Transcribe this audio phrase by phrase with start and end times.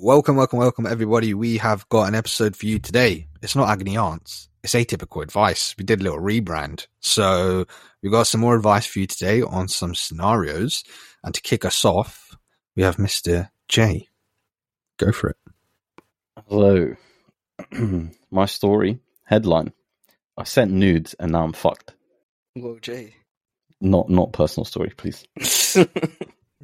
[0.00, 1.34] welcome, welcome, welcome, everybody.
[1.34, 3.26] We have got an episode for you today.
[3.42, 4.48] It's not agony aunts.
[4.64, 5.74] It's atypical advice.
[5.76, 6.86] We did a little rebrand.
[7.00, 7.66] So
[8.02, 10.84] we've got some more advice for you today on some scenarios.
[11.22, 12.36] And to kick us off,
[12.76, 13.50] we have Mr.
[13.68, 14.08] J.
[14.98, 15.36] Go for it.
[16.48, 16.94] Hello.
[18.30, 19.72] My story headline:
[20.36, 21.94] I sent nudes and now I'm fucked.
[22.54, 23.16] Whoa, Jay.
[23.82, 25.26] Not not personal story, please.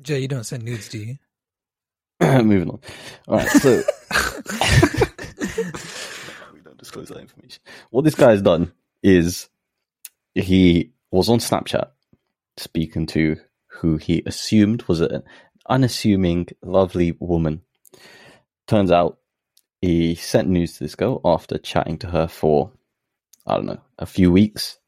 [0.02, 1.18] Jay, you don't send nudes, do you?
[2.20, 2.80] Moving on.
[3.28, 3.70] All right, so
[6.54, 7.62] we don't disclose that information.
[7.90, 9.48] What this guy has done is
[10.34, 11.90] he was on Snapchat
[12.56, 15.22] speaking to who he assumed was an
[15.68, 17.62] unassuming, lovely woman.
[18.66, 19.18] Turns out
[19.82, 22.72] he sent news to this girl after chatting to her for
[23.46, 24.78] I don't know a few weeks,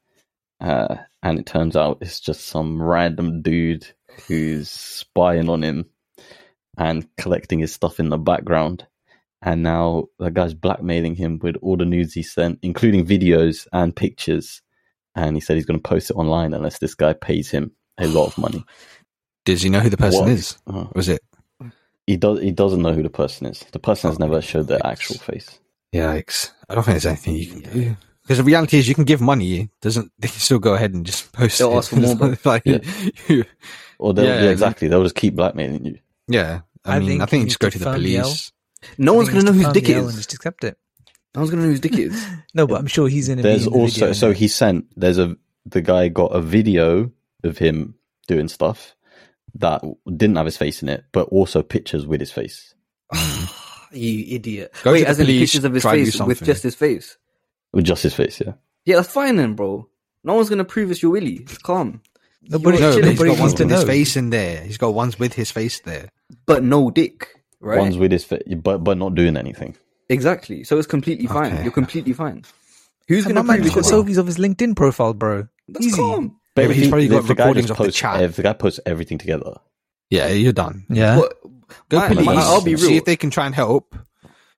[0.60, 3.86] uh, and it turns out it's just some random dude
[4.26, 5.86] who's spying on him
[6.78, 8.86] and collecting his stuff in the background.
[9.42, 13.94] And now the guy's blackmailing him with all the nudes he sent, including videos and
[13.94, 14.62] pictures.
[15.14, 18.06] And he said he's going to post it online unless this guy pays him a
[18.06, 18.64] lot of money.
[19.44, 20.30] Does he know who the person What?
[20.30, 20.56] is?
[20.66, 21.20] Uh, Was it?
[22.06, 22.40] he does.
[22.40, 23.64] He doesn't know who the person is.
[23.72, 25.58] The person has never showed their actual face.
[25.94, 26.52] Yikes.
[26.68, 27.96] I don't think there's anything you can do.
[28.22, 31.06] Because the reality is you can give money, doesn't they can still go ahead and
[31.06, 31.76] just post They'll it.
[31.76, 32.78] ask for more, like, Yeah.
[33.28, 33.44] you-
[33.98, 34.88] Or they'll, Yeah, yeah, exactly.
[34.88, 35.98] They'll just keep blackmailing you.
[36.28, 36.60] yeah.
[36.88, 38.18] I, I mean, think I think you you just go to to the firm the
[38.18, 38.52] police.
[38.96, 40.16] No one's gonna know it's whose dick calm it the L and is.
[40.16, 40.78] just accept it.
[41.34, 42.26] No one's gonna know whose dick it is.
[42.54, 43.40] No, but I'm sure he's in.
[43.40, 44.34] There's be in the also video so now.
[44.34, 44.86] he sent.
[44.96, 47.12] There's a the guy got a video
[47.44, 47.94] of him
[48.26, 48.96] doing stuff
[49.54, 52.74] that didn't have his face in it, but also pictures with his face.
[53.92, 54.74] you idiot.
[54.82, 56.44] Go Wait, to the as in police, pictures of his try to do face with
[56.44, 57.16] just his face.
[57.72, 58.54] With just his face, yeah.
[58.84, 59.88] Yeah, that's fine then, bro.
[60.24, 61.34] No one's gonna prove it's your willy.
[61.42, 62.02] It's calm.
[62.42, 64.62] Nobody, No, but he's nobody got ones to with his face in there.
[64.62, 66.10] He's got ones with his face there.
[66.46, 67.28] But no dick.
[67.60, 67.78] Right?
[67.78, 69.76] One's with his face, but but not doing anything.
[70.08, 70.64] Exactly.
[70.64, 71.52] So it's completely fine.
[71.52, 71.62] Okay.
[71.64, 72.44] You're completely fine.
[73.08, 75.48] Who's gonna my prove man's it's got selfies of his LinkedIn profile, bro.
[75.68, 75.96] That's Easy.
[75.96, 76.36] calm.
[76.54, 78.22] But Yeah, if he's probably got the recordings just of the chat.
[78.22, 79.54] If the guy posts everything together,
[80.10, 80.86] Yeah, you're done.
[80.88, 81.18] Yeah.
[81.18, 81.34] What?
[81.90, 82.26] Go Man, police.
[82.26, 83.94] man, I'll be See if they can try and help.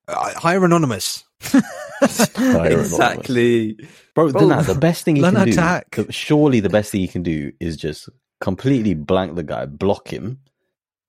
[0.06, 1.24] Uh, hire anonymous.
[2.02, 3.76] Exactly.
[4.14, 5.90] bro, Bro, nah, the best thing you learn can how do, to hack.
[5.96, 8.08] the- surely the best thing he can do is just
[8.40, 10.38] completely blank the guy, block him.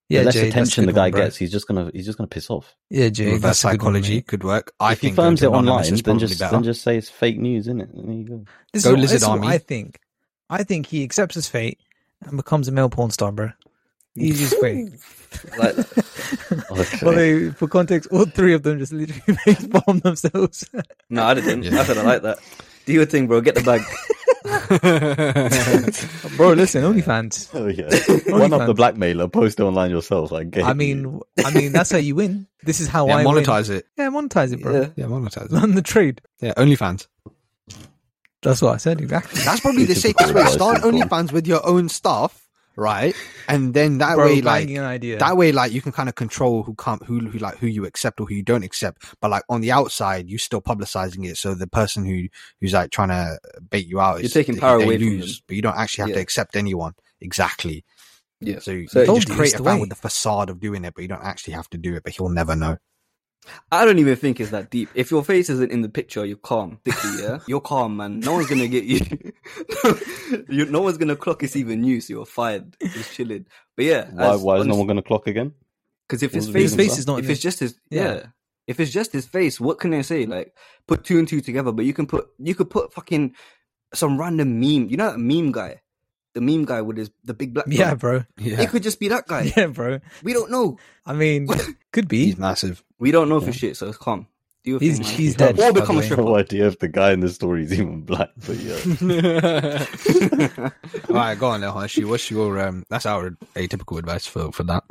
[0.10, 2.28] Yeah, the less Jay, attention the guy one, gets, he's just gonna he's just gonna
[2.28, 2.76] piss off.
[2.90, 4.28] Yeah, Jay, Reverse that's a good one, psychology mate.
[4.28, 4.74] could work.
[4.78, 6.52] I if he think going firms it online, then just better.
[6.52, 7.90] then just say it's fake news, isn't it?
[7.94, 8.46] There you go.
[8.74, 9.48] This Go is, what, Lizard this is what Army.
[9.48, 10.00] I think.
[10.50, 11.80] I think he accepts his fate
[12.26, 13.52] and becomes a male porn star, bro.
[14.16, 14.90] Easiest way.
[15.58, 15.76] Like,
[16.72, 16.98] Okay.
[17.02, 20.66] Well, they, for context, all three of them just literally face bomb themselves.
[21.10, 21.64] no, I didn't.
[21.64, 21.80] Yeah.
[21.80, 22.40] I said I like that.
[22.86, 23.42] Do your thing, bro.
[23.42, 23.82] Get the bag.
[26.38, 27.50] bro, listen, OnlyFans.
[27.54, 29.28] Oh yeah, one up the blackmailer.
[29.28, 30.34] Post it online yourself.
[30.34, 30.64] I get.
[30.66, 30.76] I you.
[30.76, 32.48] mean, I mean, that's how you win.
[32.64, 33.36] This is how yeah, I win.
[33.44, 33.86] monetize it.
[33.98, 34.74] Yeah, monetize it, bro.
[34.82, 34.88] Yeah.
[34.96, 35.52] Yeah, monetize it.
[35.52, 36.22] Learn the trade.
[36.42, 37.08] Yeah, OnlyFans.
[38.42, 39.42] That's what I said exactly.
[39.44, 40.46] That's probably the safest way.
[40.48, 40.94] Start it's fun.
[40.96, 42.48] OnlyFans with your own stuff,
[42.82, 43.16] right?
[43.48, 45.20] And then that bro, way, like an idea.
[45.20, 47.86] that way, like you can kind of control who come, who, who like who you
[47.86, 49.16] accept or who you don't accept.
[49.22, 52.28] But like on the outside, you're still publicizing it, so the person who
[52.60, 53.40] who's like trying to
[53.70, 55.44] bait you out, You're is, taking they- power they away from lose, them.
[55.48, 56.94] but you don't actually have to accept anyone.
[57.22, 57.86] Exactly.
[58.42, 58.60] Yeah.
[58.60, 60.94] So you So- can just create a the fan with the facade of doing it,
[60.96, 62.04] but you don't actually have to do it.
[62.04, 62.78] But he'll never know.
[63.72, 64.90] I don't even think it's that deep.
[64.94, 66.80] If your face isn't in the picture, you're calm.
[66.86, 67.40] Thickly, yeah?
[67.48, 68.20] You're calm, man.
[68.20, 69.00] No one's gonna get you.
[70.50, 72.78] you no one's gonna clock it's even you, so you're fired.
[72.80, 73.48] Just chilling.
[73.76, 74.10] But yeah.
[74.12, 75.54] why why is no one going to clock again?
[76.08, 78.14] Because if his face, reason face is not if it's just his, yeah.
[78.14, 78.26] Yeah.
[78.68, 80.26] If it's just his face, what can they say?
[80.26, 80.56] Like,
[80.88, 83.34] put two and two together, but you can put, you could put fucking
[83.94, 84.90] some random meme.
[84.90, 85.82] You know that meme guy?
[86.34, 87.66] The meme guy with his, the big black.
[87.70, 88.00] Yeah, dot?
[88.00, 88.24] bro.
[88.38, 89.52] Yeah, It could just be that guy.
[89.58, 90.00] Yeah, bro.
[90.22, 90.78] We don't know.
[91.06, 91.48] I mean,
[91.92, 92.26] could be.
[92.26, 92.84] he's massive.
[93.02, 93.52] We don't know for Yeah.
[93.54, 94.28] shit, so it's calm.
[94.64, 95.16] Do your He's thing, man.
[95.16, 95.60] he's dead.
[95.60, 96.06] Or become a way.
[96.06, 98.78] I have no idea if the guy in the story is even black, but yeah.
[101.10, 102.04] All right, go on, now, Hashi.
[102.06, 102.84] What's your um?
[102.90, 104.84] That's our atypical advice for for that.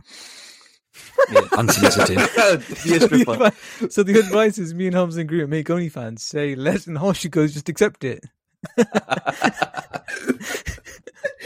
[1.30, 1.42] Yeah.
[1.52, 2.16] Unsolicited.
[2.84, 3.52] Be a stripper.
[3.90, 6.18] so the advice is me and Hamza and Groot make OnlyFans.
[6.18, 8.24] Say less and Hoshi goes, just accept it.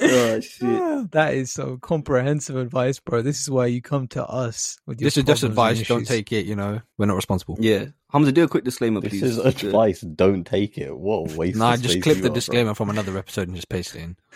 [0.00, 0.62] oh shit.
[0.62, 3.22] Ah, that is so comprehensive advice, bro.
[3.22, 5.86] This is why you come to us with your This is just advice.
[5.86, 6.46] Don't take it.
[6.46, 7.56] You know, we're not responsible.
[7.60, 7.86] Yeah.
[8.10, 9.20] Hamza, do a quick disclaimer, This please.
[9.20, 10.00] This is advice.
[10.00, 10.96] Don't take it.
[10.96, 11.58] What a waste.
[11.58, 12.34] Nah, of just space clip the are, bro.
[12.34, 14.16] disclaimer from another episode and just paste it in.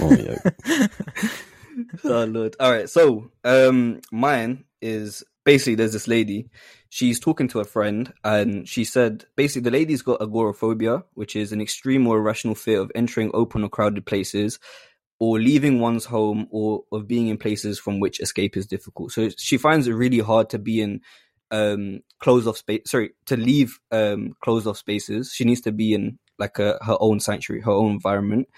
[0.00, 0.88] Oh, yeah.
[2.04, 2.56] oh lord.
[2.58, 2.90] All right.
[2.90, 6.50] So, um, mine is basically there's this lady.
[6.90, 11.52] She's talking to a friend, and she said basically the lady's got agoraphobia, which is
[11.52, 14.60] an extreme or irrational fear of entering open or crowded places.
[15.20, 19.12] or leaving one's home or of being in places from which escape is difficult.
[19.12, 21.00] So she finds it really hard to be in
[21.52, 25.94] um closed off space sorry to leave um closed off spaces she needs to be
[25.94, 28.48] in like a her own sanctuary her own environment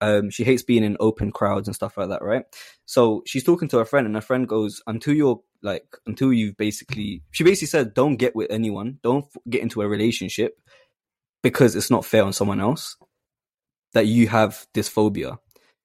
[0.00, 2.44] um she hates being in open crowds and stuff like that right
[2.84, 6.56] so she's talking to her friend and her friend goes until you're like until you've
[6.56, 10.56] basically she basically said don't get with anyone don't f- get into a relationship
[11.42, 12.96] because it's not fair on someone else
[13.92, 15.38] that you have this phobia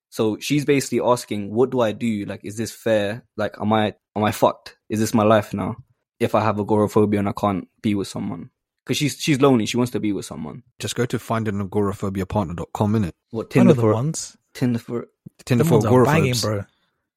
[0.09, 3.93] so she's basically asking what do i do like is this fair like am i
[4.15, 5.75] am i fucked is this my life now
[6.21, 8.51] if I have agoraphobia and I can't be with someone.
[8.85, 10.63] Because she's she's lonely, she wants to be with someone.
[10.79, 13.11] Just go to findanagorophobiapartner.com, innit?
[13.31, 14.37] What One Tinder of the for ones.
[14.53, 15.07] Tinder for
[15.45, 16.63] Tinder Them for ones are banging, bro.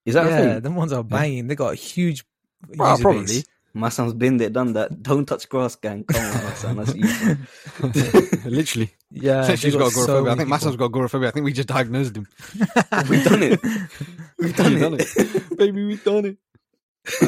[0.07, 0.61] is that a yeah, thing?
[0.63, 1.47] them ones are banging.
[1.47, 2.25] They got huge
[2.77, 3.25] Bro, user probably.
[3.27, 3.45] base.
[3.77, 5.03] My son's been there, done that.
[5.03, 6.05] Don't touch grass, gang.
[6.05, 6.77] Come on, my son.
[6.77, 7.37] That's easy.
[8.49, 8.95] Literally.
[9.11, 10.21] Yeah, Since they she's got so agoraphobia.
[10.21, 10.89] I many think my son's people.
[10.91, 11.29] got agoraphobia.
[11.29, 12.27] I think we just diagnosed him.
[13.09, 13.61] We've done it.
[14.39, 15.57] We've done, We've done it.
[15.59, 16.37] Baby, we've done it.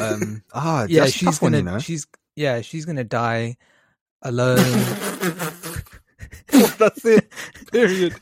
[0.01, 1.57] Um, ah, Yeah, that's a she's tough gonna.
[1.57, 1.79] you know.
[1.79, 3.57] She's yeah, she's gonna die
[4.21, 4.57] alone.
[6.77, 7.31] That's it.
[7.71, 8.15] Period.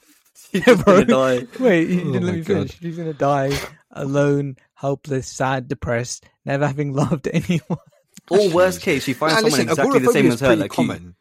[0.51, 1.03] yeah, bro.
[1.03, 1.47] Gonna die.
[1.59, 2.79] Wait, you Oh didn't let my me finish.
[2.79, 3.57] She's gonna die
[3.91, 7.79] alone, helpless, sad, depressed, never having loved anyone.
[8.29, 10.47] Or worst case, she finds Nah, someone listen, exactly the same as her.
[10.47, 10.75] pretty Like you.
[10.75, 11.15] common.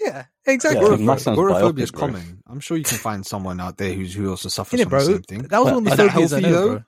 [0.00, 0.80] Yeah, exactly.
[0.80, 2.00] Yeah, Agorapho- that agoraphobia is biopic, bro.
[2.08, 2.42] common.
[2.46, 5.04] I'm sure you can find someone out there who's who also suffers Innit, from the
[5.04, 5.42] same thing.
[5.42, 6.84] That was one of the Is phobias I healthy, know, though?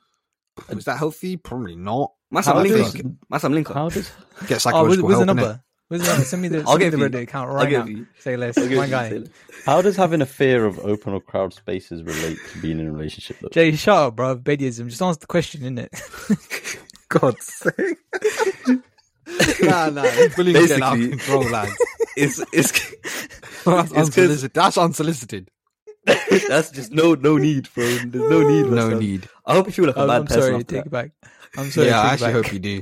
[0.66, 0.76] bro.
[0.78, 1.36] Is that healthy?
[1.36, 2.12] Probably not.
[2.32, 2.92] Masam How Linker.
[2.92, 2.94] does-
[3.32, 3.74] Masam Linker.
[3.74, 5.62] How does Get Oh, where's, psychological where's the help, innit?
[6.00, 6.12] Number?
[6.16, 6.28] Where's?
[6.28, 7.08] Send me the, I'll send me give the you.
[7.10, 7.84] Reddit account I'll right now.
[7.86, 8.06] you.
[8.18, 8.56] Say less.
[8.58, 8.90] I'll My you.
[8.90, 9.22] guy.
[9.66, 12.92] how does having a fear of open or crowd spaces relate to being in a
[12.92, 13.38] relationship?
[13.40, 13.48] Though?
[13.50, 14.36] Jay, shut up, bro.
[14.36, 14.88] Bedism.
[14.88, 16.78] Just answer the question, innit?
[17.08, 17.98] God's sake.
[19.62, 20.02] nah, nah.
[20.02, 21.72] This bullying's getting out of Basically- control, lads.
[22.16, 22.86] It's it's That's
[23.64, 24.52] It's 'cause- unsolicited.
[24.54, 25.48] That's unsolicited.
[26.48, 27.84] that's just no no need, bro.
[27.84, 28.66] There's no need.
[28.70, 29.28] No need.
[29.46, 30.52] I hope you feel like a I'm, bad I'm person sorry.
[30.64, 30.86] Take that.
[30.86, 31.10] it back.
[31.56, 31.86] I'm sorry.
[31.88, 32.44] yeah, I actually back.
[32.44, 32.80] hope you do.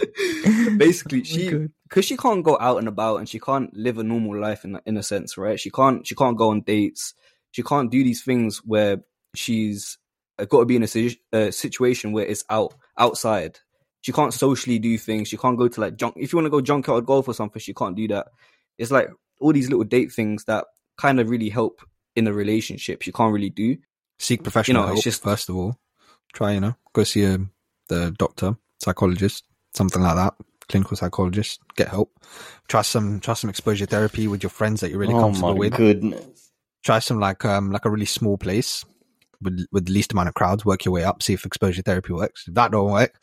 [0.76, 4.02] basically Oh she because she can't go out and about and she can't live a
[4.04, 5.58] normal life in in a sense right?
[5.58, 7.14] She can't she can't go on dates.
[7.52, 8.98] She can't do these things where
[9.34, 9.98] she's
[10.38, 13.58] got to be in a si- uh, situation where it's out outside.
[14.02, 15.28] She can't socially do things.
[15.28, 17.60] She can't go to like junk if you want to go junkyard golf or something
[17.60, 18.28] she can't do that.
[18.78, 19.08] It's like
[19.40, 20.64] all these little date things that
[20.98, 21.80] kind of really help
[22.14, 23.02] in a relationship.
[23.02, 23.76] She can't really do.
[24.18, 25.78] Seek professional You know, it's help, just- first of all.
[26.32, 27.38] Try, you know, go see a,
[27.88, 29.44] the doctor, psychologist,
[29.76, 30.34] something like that.
[30.68, 32.10] Clinical psychologist, get help.
[32.66, 35.58] Try some, try some exposure therapy with your friends that you're really oh comfortable my
[35.58, 35.74] with.
[35.74, 36.50] goodness!
[36.82, 38.84] try some like um like a really small place
[39.42, 40.64] with with the least amount of crowds.
[40.64, 41.22] Work your way up.
[41.22, 42.46] See if exposure therapy works.
[42.48, 43.20] If that don't work,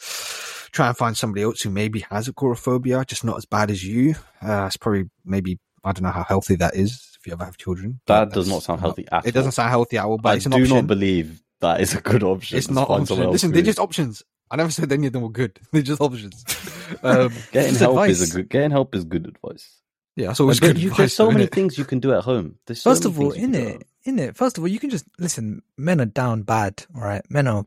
[0.71, 4.15] try and find somebody else who maybe has agoraphobia, just not as bad as you.
[4.41, 7.57] Uh, it's probably maybe I don't know how healthy that is if you ever have
[7.57, 7.99] children.
[8.07, 10.49] That does not sound healthy at It doesn't sound healthy at all, but I do
[10.49, 10.75] option.
[10.75, 12.57] not believe that is a good option.
[12.57, 13.31] it's not option.
[13.31, 14.23] Listen, they're just options.
[14.53, 15.59] I never said any of them were good.
[15.71, 16.45] They're just options.
[17.03, 19.81] um, getting It's help is a good getting help is good advice.
[20.15, 20.77] yeah, that's always good.
[20.77, 21.51] you, advice, there's so though, many innit?
[21.55, 22.59] things you can do at home.
[22.67, 24.35] There's so First of all, things you in can it, in it.
[24.37, 25.63] First of all, you can just listen.
[25.75, 27.23] Men are down bad, all right.
[27.31, 27.65] Men are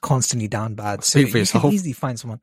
[0.00, 1.02] constantly down bad.
[1.02, 1.62] So Speak for you yourself.
[1.64, 2.40] can easily find someone.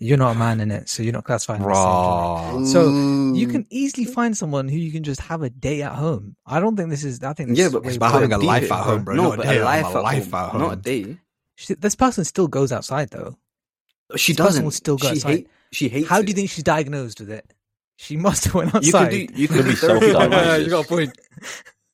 [0.00, 1.60] You're not a man in it, so you're not classified.
[1.60, 1.84] in the same.
[1.84, 2.64] Raw.
[2.64, 6.34] So you can easily find someone who you can just have a day at home.
[6.44, 7.22] I don't think this is.
[7.22, 9.14] I think this yeah is but way it's about having a life at home, bro,
[9.14, 10.60] no not a but day a life, a at, life home, at home.
[10.60, 11.16] not a day
[11.56, 13.36] She, this person still goes outside though.
[14.16, 15.30] she This doesn't will still go she outside.
[15.30, 16.26] hate she hates How it.
[16.26, 17.52] do you think she's diagnosed with it?
[17.96, 19.10] She must have went you can outside.
[19.10, 20.46] do you can do be therapy self-diagnosed.
[20.46, 20.60] online.
[20.64, 21.18] you got a point.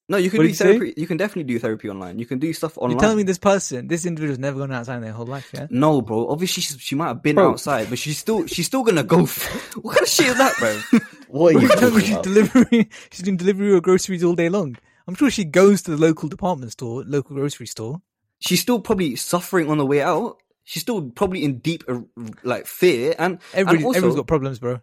[0.09, 0.65] No, you can What do did you say?
[0.79, 0.95] therapy.
[1.01, 2.19] You can definitely do therapy online.
[2.19, 2.91] You can do stuff online.
[2.91, 5.69] You're telling me this person, this individual's never gone outside in their whole life, yeah?
[5.71, 6.29] No, bro.
[6.29, 7.53] Obviously, she, she might have been Bro.
[7.53, 9.23] outside, but she's still she's still gonna go.
[9.23, 10.81] f- what kind of shit is that, bro?
[11.29, 14.51] What are you You're telling me she's delivering, she's doing delivery of groceries all day
[14.51, 14.77] long.
[15.09, 18.03] I'm sure she goes to the local department store, local grocery store.
[18.43, 20.39] She's still probably suffering on the way out.
[20.65, 22.01] She's still probably in deep uh,
[22.45, 24.81] like fear, and Everybody, and also, everyone's got problems, bro.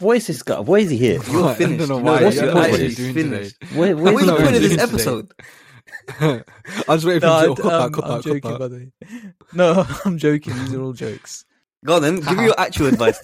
[0.00, 0.60] What is this guy?
[0.60, 1.20] Why is he here?
[1.30, 1.88] You're I finished.
[1.88, 2.22] don't know why.
[2.24, 2.34] what?
[2.34, 3.56] you're You're not actually doing finished.
[3.74, 5.32] Where, And where's Where's the No, point of this episode?
[6.20, 6.44] I
[6.88, 8.58] was waiting for No, him to cut um, that, cut I'm that, cut joking, that.
[8.58, 8.92] by the way.
[9.54, 10.54] No, I'm joking.
[10.58, 11.44] These are all jokes.
[11.84, 13.20] Go on, then give me your actual advice.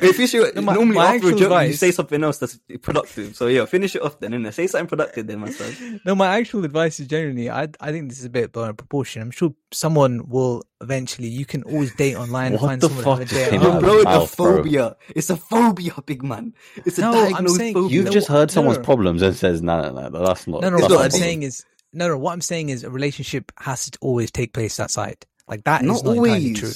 [0.00, 0.08] Then.
[0.08, 2.38] If you should, No, my- normally my after a actual joke, you say something else
[2.38, 3.36] that's productive.
[3.36, 4.32] So yeah, finish it off then.
[4.32, 6.00] And say something productive then, my son.
[6.06, 8.70] No, my actual advice is generally, I I think this is a bit blown out
[8.70, 9.20] of proportion.
[9.20, 11.28] I'm sure someone will eventually.
[11.28, 13.50] You can always date online and What find the someone fuck to have a date.
[13.50, 13.84] came at out You're of home.
[13.84, 14.56] your blowing a mouth, bro.
[14.62, 14.96] phobia.
[15.14, 16.54] It's a phobia, big man.
[16.86, 17.94] It's a No, diagnosed saying- phobia.
[17.94, 18.84] You've No, just heard someone's no.
[18.84, 20.62] problems and says, no, no, no, that's not.
[20.62, 20.78] No, no.
[20.78, 22.16] What I'm a saying is, no, no.
[22.16, 25.26] What I'm saying is, a relationship has to always take place outside.
[25.48, 26.70] Like that is not not entirely true.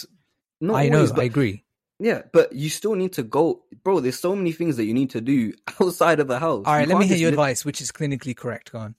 [0.60, 0.96] Not I know.
[0.98, 1.62] always, I agree.
[1.98, 4.00] Yeah, but you still need to go, bro.
[4.00, 6.64] There's so many things that you need to do outside of the house.
[6.66, 8.72] All right, You let me hear your live- advice, which is clinically correct.
[8.72, 8.94] Go on.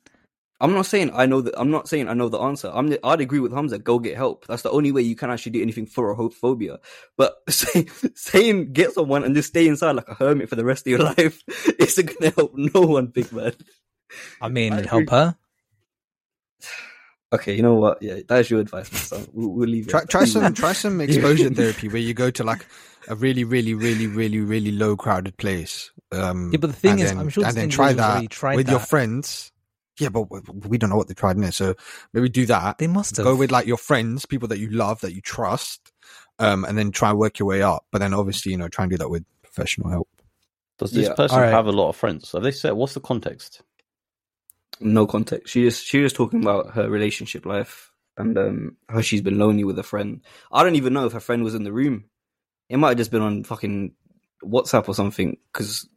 [0.59, 1.53] I'm not saying I know that.
[1.55, 2.71] I'm not saying I know the answer.
[2.73, 2.91] I'm.
[3.03, 3.77] I'd agree with Hamza.
[3.77, 4.47] Go get help.
[4.47, 6.79] That's the only way you can actually do anything for a homophobia.
[7.15, 7.85] But say,
[8.15, 10.99] saying get someone and just stay inside like a hermit for the rest of your
[11.17, 11.43] life
[11.77, 13.53] isn't going to help no one, big man.
[14.41, 15.35] I mean, I help her.
[17.33, 18.01] Okay, you know what?
[18.01, 18.91] Yeah, that's your advice.
[18.91, 19.27] my son.
[19.33, 19.91] We'll, we'll leave it.
[19.91, 22.65] Try, at try some try some exposure therapy where you go to like
[23.09, 25.91] a really, really, really, really, really low crowded place.
[26.11, 28.27] Um, Yeah, but the thing is, then- I'm sure and this then try that already
[28.27, 29.51] tried with your friends.
[29.99, 31.73] Yeah, but we- we don't know what they tried in it, so
[32.13, 32.77] maybe do that.
[32.77, 33.25] They must have.
[33.25, 35.91] Go with like your friends, people that you love, that you trust,
[36.39, 37.85] um, and then try and work your way up.
[37.91, 40.07] But then obviously, you know, try and do that with professional help.
[40.77, 41.13] Does this Yeah.
[41.15, 41.51] person Alright.
[41.53, 42.31] have a lot of friends?
[42.33, 43.63] Have they said what's the context?
[44.79, 45.53] No context.
[45.53, 49.63] She just she was talking about her relationship life and um how she's been lonely
[49.63, 50.21] with a friend.
[50.51, 52.05] I don't even know if her friend was in the room.
[52.69, 53.93] It might have just been on fucking
[54.43, 55.37] WhatsApp or something.
[55.51, 55.87] Because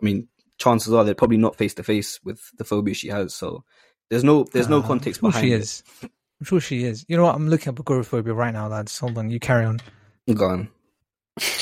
[0.00, 3.34] I mean, chances are they're probably not face to face with the phobia she has.
[3.34, 3.64] So
[4.10, 5.60] there's no there's no Uh, context I'm sure behind she it.
[5.62, 5.82] is.
[6.02, 7.04] I'm sure she is.
[7.08, 7.34] You know what?
[7.34, 8.98] I'm looking up agoraphobia right now, lads.
[8.98, 9.80] Hold on, you carry on.
[10.32, 10.68] Gone.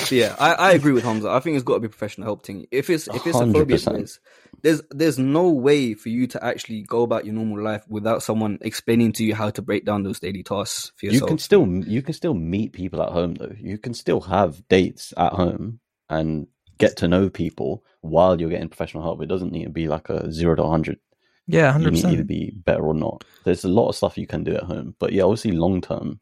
[0.06, 1.30] So yeah, I, I agree with Hamza.
[1.30, 2.66] I think it's got to be professional help thing.
[2.70, 3.92] If it's if it's a phobia, 100%.
[3.92, 4.18] there's,
[4.62, 8.58] there's there's no way for you to actually go about your normal life without someone
[8.60, 11.22] explaining to you how to break down those daily tasks for yourself.
[11.22, 13.54] You can still you can still meet people at home though.
[13.58, 16.46] You can still have dates at home and
[16.78, 19.22] get to know people while you're getting professional help.
[19.22, 20.98] It doesn't need to be like a zero to hundred.
[21.46, 23.24] Yeah, You hundred need to be better or not.
[23.44, 26.20] There's a lot of stuff you can do at home, but yeah, obviously long term,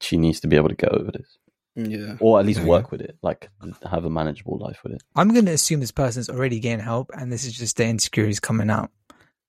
[0.00, 1.38] she needs to be able to get over this,
[1.76, 2.16] yeah.
[2.20, 3.48] or at least work with it, like
[3.90, 5.02] have a manageable life with it.
[5.16, 8.40] I'm going to assume this person's already getting help, and this is just their insecurities
[8.40, 8.90] coming out,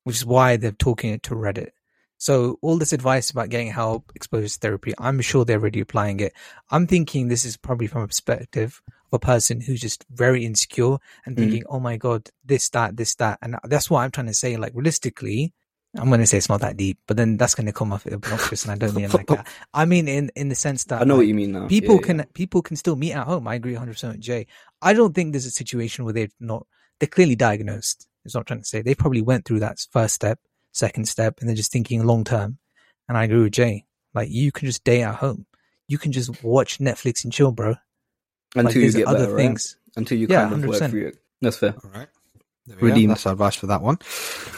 [0.03, 1.69] which is why they're talking it to Reddit.
[2.17, 6.21] So all this advice about getting help, exposure to therapy, I'm sure they're already applying
[6.21, 6.33] it.
[6.71, 10.97] I'm thinking this is probably from a perspective of a person who's just very insecure
[11.25, 11.39] and Mhm.
[11.39, 14.55] thinking, "Oh my god, this, that, this, that," and that's what I'm trying to say.
[14.55, 15.53] Like realistically,
[15.97, 18.05] I'm going to say it's not that deep, but then that's going to come off
[18.05, 19.47] obnoxious, and I don't mean it like that.
[19.73, 21.67] I mean in in the sense that I know like, what you mean now.
[21.67, 22.05] people Yeah, yeah.
[22.07, 23.47] can people can still meet at home.
[23.47, 24.47] I agree 100 percent with Jay.
[24.81, 26.65] I don't think there's a situation where they've not
[26.99, 28.07] they're clearly diagnosed.
[28.25, 28.81] It's not trying to say.
[28.81, 30.39] They probably went through that first step,
[30.71, 32.57] second step, and they're just thinking long term.
[33.07, 33.85] And I agree with Jay.
[34.13, 35.45] Like you can just stay at home.
[35.87, 37.75] You can just watch Netflix and chill, bro.
[38.55, 39.37] until like, you there's get other better, right?
[39.37, 39.77] things.
[39.95, 40.89] Until you Yeah, kind of work 100%.
[40.89, 41.17] through it.
[41.41, 41.75] That's fair.
[41.83, 42.07] All right.
[42.67, 42.87] There we go.
[42.87, 43.11] Redeemed.
[43.11, 43.99] That's advice for that one.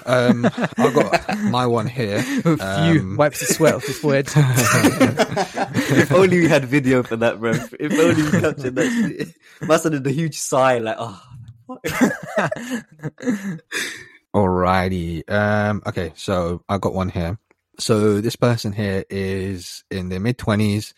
[0.06, 0.46] Um,
[0.78, 2.22] I've got my one here.
[2.22, 4.28] Phew, Um, wipes the sweat off his forehead.
[4.36, 7.52] if only we had video for that, bro.
[7.52, 9.36] If only we captured that shit.
[9.68, 11.22] Must have did a huge sigh, like, oh.
[14.36, 15.30] Alrighty.
[15.30, 17.38] Um, okay, so I got one here.
[17.80, 20.94] So this person here is in their mid twenties,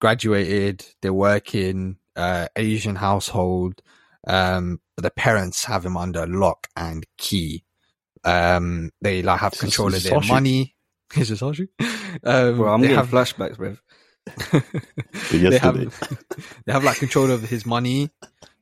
[0.00, 3.82] graduated, they're working, uh, Asian household,
[4.26, 7.64] um, but the parents have him under lock and key.
[8.24, 10.74] Um, they like have control of is their money.
[11.16, 11.68] Is it Sashi?
[12.24, 13.76] Um, Bro, I'm they getting have flashbacks, bro.
[15.30, 15.76] they have
[16.66, 18.10] they have like control over his money.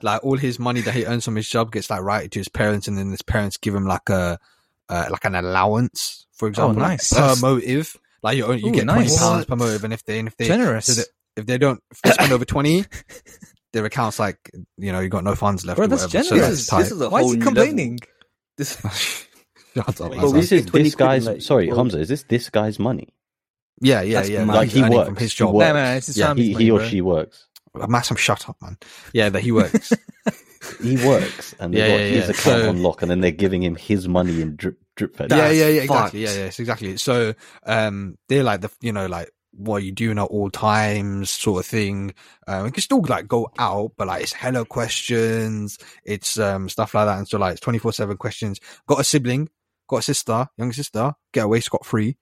[0.02, 2.48] Like all his money that he earns from his job gets like right to his
[2.50, 4.38] parents, and then his parents give him like a
[4.90, 7.12] uh, like an allowance, for example, like, nice.
[7.14, 7.96] per That's- motive.
[8.22, 10.46] Like you, you Ooh, get twenty pounds per motive, and if they and if they
[10.46, 10.86] Generous.
[10.86, 12.84] so that- if they don't if they spend over twenty,
[13.74, 15.76] their account's like you know you got no funds left.
[15.76, 16.24] Bro, or that's whatever.
[16.24, 16.80] So that's This tight.
[16.86, 17.98] is a Why is he complaining?
[18.56, 18.76] This,
[19.74, 21.98] Shut up, But this is this guy's like- sorry, well- Hamza.
[22.00, 23.12] Is this this guy's money?
[23.80, 24.44] yeah, yeah, That's yeah.
[24.44, 24.54] mad.
[24.54, 25.54] Like Like he works from his he job.
[25.54, 25.66] works.
[25.66, 26.88] No, no, it's his Yeah, He, money, he or bro.
[26.88, 27.46] she works.
[27.88, 28.78] Massam, shut up, man.
[29.12, 29.92] Yeah, that he works.
[30.82, 32.30] He works, and they Yeah, got yeah, his yeah.
[32.30, 35.30] account So- on lock, and then they're giving him his money in drip drip fed.
[35.30, 35.86] yeah, yeah, yeah, exactly.
[35.88, 36.14] fucked.
[36.14, 36.96] Yeah, yes, exactly.
[36.96, 37.34] So,
[37.66, 41.66] um, they're like the, you know, like what you doing at all times sort of
[41.66, 42.14] thing.
[42.46, 46.94] Um, you can still like go out, but like it's hello questions, it's um stuff
[46.94, 48.60] like that, and so like it's twenty four seven questions.
[48.86, 49.48] Got a sibling,
[49.88, 52.16] got a sister, younger sister, get away scot free,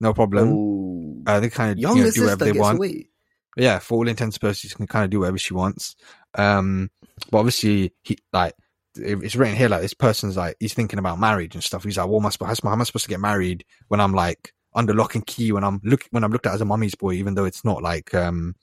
[0.00, 1.22] no problem.
[1.26, 2.78] Uh, they kind of you know, do whatever they want.
[2.78, 3.08] away.
[3.56, 5.94] Yeah, for all intents and purposes, can kind of do whatever she wants.
[6.34, 6.90] Um,
[7.30, 8.54] but obviously, he like
[8.96, 11.84] it's written here like this person's like he's thinking about marriage and stuff.
[11.84, 12.62] He's like, "What am I supposed?
[12.62, 15.52] How am I supposed to get married when I'm like under lock and key?
[15.52, 17.82] When I'm look when I'm looked at as a mummy's boy, even though it's not
[17.82, 18.54] like um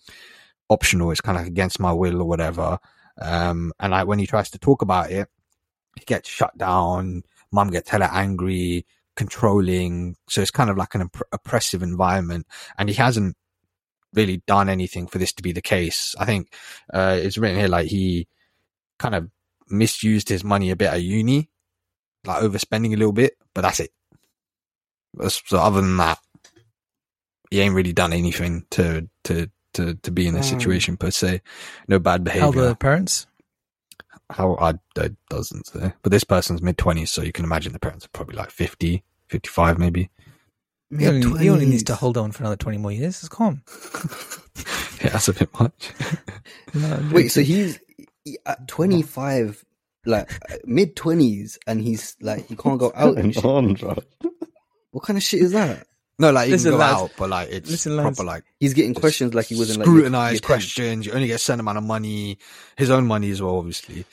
[0.71, 1.11] optional.
[1.11, 2.79] It's kind of like against my will or whatever.
[3.21, 5.27] Um, and like when he tries to talk about it,
[5.99, 7.23] he gets shut down.
[7.51, 10.15] Mum gets hella angry, controlling.
[10.29, 13.35] So it's kind of like an opp- oppressive environment, and he hasn't
[14.13, 16.15] really done anything for this to be the case.
[16.19, 16.53] I think
[16.93, 18.27] uh, it's written here like he
[18.97, 19.29] kind of
[19.69, 21.49] misused his money a bit at uni,
[22.25, 23.91] like overspending a little bit, but that's it.
[25.15, 26.19] That's- So other than that,
[27.49, 30.57] he ain't really done anything to to to to be in this Mm.
[30.59, 31.41] situation per se.
[31.87, 32.41] No bad behavior.
[32.45, 32.69] How behavior.
[32.69, 33.27] the parents?
[34.29, 37.79] How I, I doesn't say, but this person's mid twenties, so you can imagine the
[37.79, 40.09] parents are probably like 50, 55 maybe.
[40.97, 43.19] He only, he only needs to hold on for another 20 more years.
[43.19, 43.61] It's calm.
[45.03, 45.91] Yeah, that's a bit much.
[47.11, 47.79] Wait, so he's
[48.45, 49.65] at 25,
[50.05, 50.29] like
[50.65, 53.43] mid 20s, and he's like, he can't go out and shit.
[53.43, 53.97] on, bro.
[54.91, 55.87] What kind of shit is that?
[56.19, 57.01] No, like you Listen, can go lads.
[57.01, 58.17] out, but like it's Listen, lads.
[58.17, 61.05] proper like He's getting questions like he wasn't like your- scrutinized your questions.
[61.05, 62.37] You only get a certain amount of money,
[62.77, 64.05] his own money as well, obviously.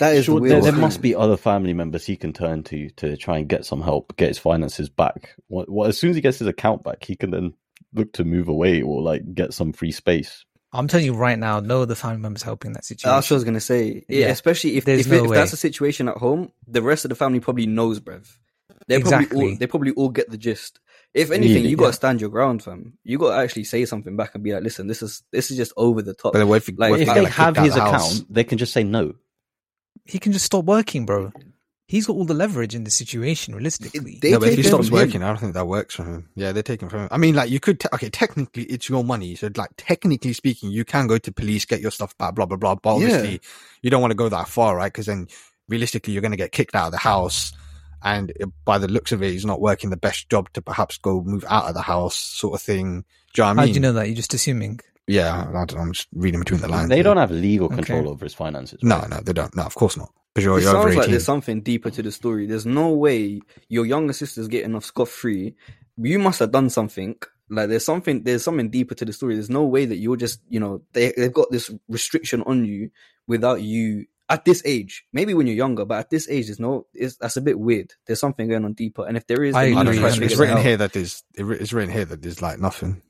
[0.00, 2.88] That is Sure, the there, there must be other family members he can turn to
[2.90, 5.34] to try and get some help, get his finances back.
[5.48, 7.54] What, what, as soon as he gets his account back, he can then
[7.94, 10.44] look to move away or like get some free space.
[10.72, 13.14] I'm telling you right now, no other family members helping that situation.
[13.14, 14.04] That's what I was gonna say.
[14.08, 14.26] Yeah, Yeah.
[14.28, 17.40] especially if if, no if that's a situation at home, the rest of the family
[17.40, 18.26] probably knows, bruv.
[18.88, 19.50] They probably Exactly.
[19.52, 20.80] all they probably all get the gist.
[21.14, 21.92] If anything, Really, you gotta yeah.
[21.92, 22.94] stand your ground, fam.
[23.04, 25.72] You gotta actually say something back and be like, "Listen, this is this is just
[25.76, 28.14] over the top." But if, Like, what If you they like, have his the house?
[28.18, 29.14] account, they can just say no.
[30.04, 31.32] he can just stop working, bro.
[31.86, 34.18] He's got all the leverage in the situation, realistically.
[34.20, 35.06] They no, but if he stops from him.
[35.06, 36.28] working, I don't think that works for him.
[36.34, 37.08] Yeah, they're taking from him.
[37.10, 40.70] I mean, like you could, te- okay, technically it's your money, so like technically speaking,
[40.70, 42.74] you can go to police, get your stuff back, blah blah blah.
[42.74, 43.38] But obviously, Yeah.
[43.82, 44.92] you don't want to go that far, right?
[44.92, 45.28] Because then
[45.68, 47.52] realistically, you're going to get kicked out of the house,
[48.02, 48.32] and
[48.64, 51.44] by the looks of it, he's not working the best job to perhaps go move
[51.48, 53.04] out of the house, sort of thing.
[53.34, 54.06] Do you know what I How do you know that?
[54.06, 54.80] You're just assuming.
[55.06, 56.90] Yeah, I don't know, I'm just reading between the lines.
[56.90, 57.76] They don't have legal Okay.
[57.76, 58.80] control over his finances.
[58.82, 59.54] No, no, they don't.
[59.56, 60.12] No, of course not.
[60.34, 62.46] Because you're, It you're sounds like there's something deeper to the story.
[62.46, 65.54] There's no way your younger sister's getting off scot free.
[65.96, 67.16] You must have done something.
[67.50, 69.34] Like there's something there's something deeper to the story.
[69.34, 72.90] There's no way that you're just you know they they've got this restriction on you
[73.26, 75.04] without you at this age.
[75.12, 76.86] Maybe when you're younger, but at this age, there's no.
[76.94, 77.92] It's, that's a bit weird.
[78.06, 79.94] There's something going on deeper, and if there is, I then you I need don't
[79.94, 80.08] to know.
[80.08, 80.64] try It's, it's figure it written out.
[80.64, 83.02] here that there's it's written here that there's like nothing.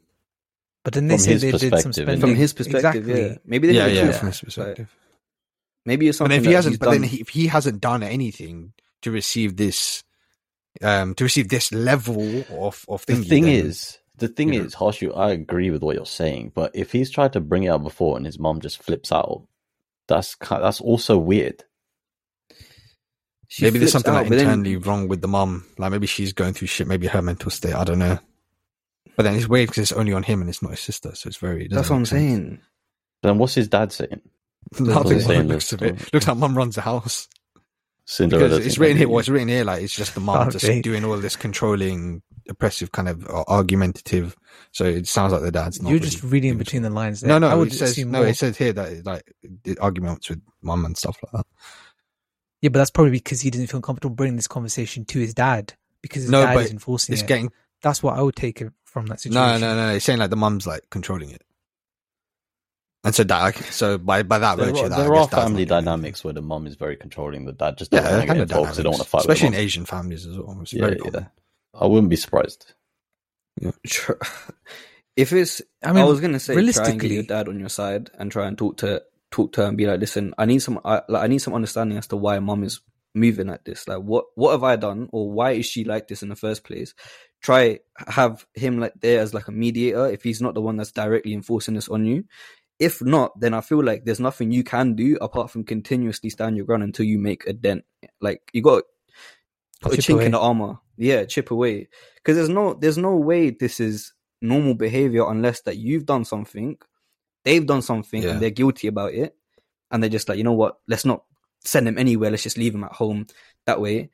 [0.84, 2.20] But then they From say his they did some perspective, spending.
[2.20, 3.08] from his perspective.
[3.08, 3.22] Exactly.
[3.30, 4.20] Yeah, maybe they Yeah, didn't yeah, talk.
[4.20, 4.96] from his Like, perspective.
[5.84, 7.10] maybe it's But if he hasn't, he's but then done.
[7.10, 8.72] he, if he hasn't done anything
[9.02, 10.04] to receive this,
[10.80, 14.66] um, to receive this level of of The thing then- is, the thing you know.
[14.66, 17.68] is, Harshu, I agree with what you're saying, but if he's tried to bring it
[17.68, 19.46] up before and his mom just flips out,
[20.08, 21.62] that's that's also weird.
[23.50, 25.64] She maybe there's something out, like but then- internally wrong with the mom.
[25.78, 26.86] Like maybe she's going through shit.
[26.86, 27.74] Maybe her mental state.
[27.74, 28.18] I don't know.
[29.16, 31.14] But then it's weird because it's only on him and it's not his sister.
[31.14, 31.64] So it's very.
[31.64, 32.20] it That's doesn't what I'm sense.
[32.20, 32.60] saying.
[33.22, 34.20] Then what's his dad saying?
[34.78, 35.98] Nothing Doesn't say by in the the looks of it.
[35.98, 36.10] story.
[36.12, 37.26] Looks like mum runs the house.
[38.10, 38.48] Cinderella.
[38.48, 39.06] Because it's written here.
[39.06, 39.12] maybe.
[39.12, 40.80] Well, it's written here like it's just the mom Oh, just okay.
[40.80, 44.34] doing all this controlling, oppressive kind of uh, argumentative.
[44.72, 45.90] So it sounds like the dad's not.
[45.90, 47.22] You're really just reading doing between the lines.
[47.22, 47.40] No, There.
[47.40, 48.20] no, I would it says assume no.
[48.20, 48.28] more.
[48.28, 49.30] It says here that like
[49.64, 51.46] the arguments with mum and stuff like that.
[52.62, 55.74] Yeah, but that's probably because he didn't feel comfortable bringing this conversation to his dad
[56.00, 57.28] because his No, dad is enforcing It's it.
[57.28, 59.60] getting That's what I would take it from that situation.
[59.60, 59.94] no, no, no.
[59.94, 61.42] It's saying like the mum's like controlling it,
[63.04, 65.26] and so that like, so by by that There, virtue, are, that, there I are
[65.26, 67.46] guess dad's family dynamics where the mom is very controlling.
[67.46, 68.76] The dad just doesn't Yeah, want to kind get of involved.
[68.76, 69.20] They don't want to fight.
[69.22, 69.62] especially in with the.
[69.64, 70.58] Asian families as well.
[70.62, 71.26] It's Yeah, very yeah.
[71.74, 72.74] I wouldn't be surprised.
[73.86, 74.18] Sure.
[75.16, 77.70] If it's, I mean, I, was gonna say, try and get your dad on your
[77.70, 80.60] side and try and talk to talk to her and be like, listen, I need
[80.60, 82.80] some, I, like, I need some understanding as to why mom is
[83.14, 83.88] moving like this.
[83.88, 86.64] Like, what what have I done, or why is she like this in the first
[86.64, 86.94] place?
[87.42, 90.92] Try have him like there as like a mediator if he's not the one that's
[90.92, 92.24] directly enforcing this on you.
[92.78, 96.56] If not, then I feel like there's nothing you can do apart from continuously stand
[96.56, 97.84] your ground until you make a dent.
[98.20, 98.84] Like you got
[99.80, 100.26] put a chink away.
[100.26, 100.78] in the armor.
[100.96, 101.88] Yeah, chip away.
[102.16, 106.76] Because there's no there's no way this is normal behavior unless that you've done something,
[107.44, 108.30] they've done something, Yeah.
[108.30, 109.34] and they're guilty about it,
[109.90, 110.78] and they're just like, you know what?
[110.86, 111.24] Let's not
[111.64, 112.30] send them anywhere.
[112.30, 113.26] Let's just leave them at home.
[113.66, 114.10] That way,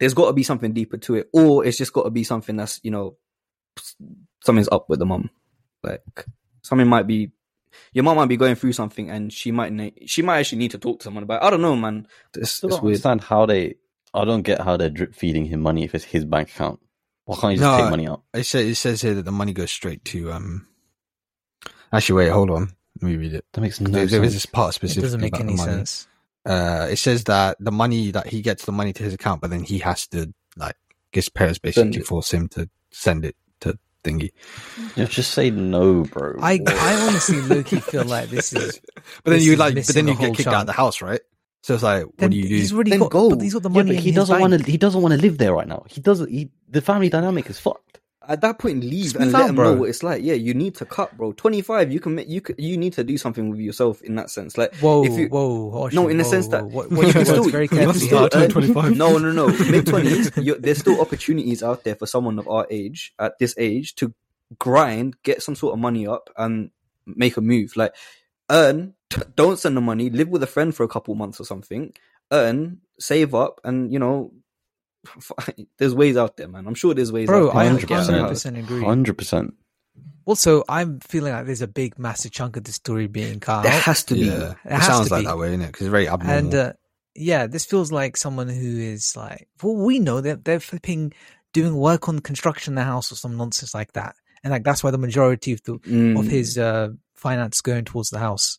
[0.00, 2.56] there's got to be something deeper to it, or it's just got to be something
[2.56, 3.16] that's you know
[4.44, 5.30] something's up with the mom.
[5.84, 6.02] Like
[6.62, 7.30] something might be.
[7.92, 10.72] Your mom might be going through something, and she might ne- she might actually need
[10.72, 11.42] to talk to someone about.
[11.42, 11.46] It.
[11.46, 12.06] I don't know, man.
[12.34, 12.92] It's, still it's don't weird.
[12.94, 13.76] understand how they.
[14.14, 16.80] I don't get how they're drip feeding him money if it's his bank account.
[17.24, 18.22] Why can't you just No, take money out?
[18.32, 20.66] It says it says here that the money goes straight to um.
[21.92, 22.72] Actually, wait, hold on.
[23.00, 23.44] Let me read it.
[23.52, 24.42] That makes no there, there is sense.
[24.42, 26.06] this part It specifically doesn't make any sense.
[26.44, 29.50] Uh, it says that the money that he gets the money to his account, but
[29.50, 30.76] then he has to like
[31.12, 32.06] his parents basically it.
[32.06, 33.47] force him to send it to
[34.08, 34.30] thingy.
[34.96, 36.34] You just say no, bro.
[36.40, 38.80] I, I honestly, low-key feel like this is.
[39.24, 41.20] But then you like, but then you get whole kicked out of the house, right?
[41.62, 42.76] So it's like, what do you he's do?
[42.76, 43.30] already Then got, go.
[43.30, 43.90] but he's got the Yeah, money.
[43.90, 44.70] but in he doesn't want to.
[44.70, 45.84] He doesn't want to live there right now.
[45.88, 46.30] He doesn't.
[46.30, 48.00] He, the family dynamic is fucked.
[48.28, 49.72] At that point, leave and let out, them bro.
[49.74, 50.22] know what it's like.
[50.22, 51.32] Yeah, you need to cut, bro.
[51.32, 54.28] Twenty five, you can make you you need to do something with yourself in that
[54.28, 54.58] sense.
[54.58, 57.24] Like, Whoa, if you, whoa, No, in the sense that what, you what you can
[57.24, 58.96] still- very you can still Start earn- 25.
[58.96, 60.30] no, no, no, mid twenties.
[60.32, 64.12] There's still opportunities out there for someone of our age at this age to
[64.58, 66.70] grind, get some sort of money up, and
[67.06, 67.76] make a move.
[67.76, 67.94] Like,
[68.50, 68.94] earn.
[69.36, 70.10] Don't send the money.
[70.10, 71.94] Live with a friend for a couple months or something.
[72.30, 74.32] Earn, save up, and you know,
[75.78, 76.66] there's ways out there, man.
[76.66, 77.72] I'm sure there's ways Bro, out there.
[77.74, 78.28] I to get out of 100% the house.
[78.30, 78.84] percent agree.
[78.84, 79.54] Hundred percent.
[80.24, 83.72] Also, I'm feeling like there's a big, massive chunk of the story being cut There
[83.72, 84.20] has to be.
[84.26, 85.26] Yeah, it, has sounds to like be.
[85.26, 85.68] that way, innit?
[85.68, 86.36] Because it's very abnormal.
[86.36, 86.72] And uh,
[87.14, 91.12] yeah, this feels like someone who is like, well, we know that they're flipping
[91.54, 94.84] doing work on construction in the house or some nonsense like that, and like that's
[94.84, 96.18] why the majority of the Mm.
[96.18, 98.58] of his uh, finance going towards the house.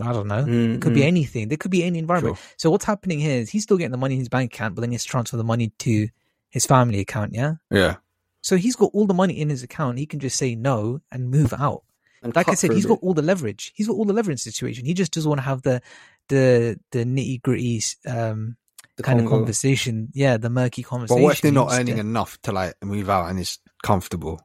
[0.00, 0.44] I don't know.
[0.44, 1.06] Mm, It could be mm.
[1.06, 1.48] anything.
[1.48, 2.36] There could be any environment.
[2.38, 2.46] Sure.
[2.56, 4.80] So what's happening here is he's still getting the money in his bank account, but
[4.80, 6.08] then he has to transfer the money to
[6.50, 7.34] his family account.
[7.34, 7.54] Yeah.
[7.70, 7.96] yeah,
[8.40, 9.98] So he's got all the money in his account.
[9.98, 11.82] He can just say no and move out.
[12.22, 12.90] And Like I said, for a he's bit.
[12.90, 13.72] got all the leverage.
[13.74, 14.86] He's got all the leverage situation.
[14.86, 15.80] He just doesn't want to have the
[16.28, 18.56] the the nitty gritty um,
[18.96, 20.08] the kind of conversation.
[20.14, 21.22] Yeah, the murky but conversation.
[21.22, 24.40] what if they're He not earning to- enough to like move out and it's comfortable?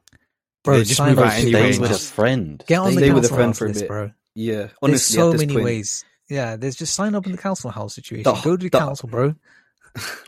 [0.62, 2.62] Bro, They just sign move up out to anyway Stay with a just- friend.
[2.68, 3.88] Get on the Stay with a friend for a list, bit.
[3.88, 4.10] bro.
[4.34, 6.04] Yeah, There's so at this many point, ways.
[6.30, 8.24] Yeah, there's just sign up in the council house situation.
[8.24, 9.34] The- Go to the, the- council, bro.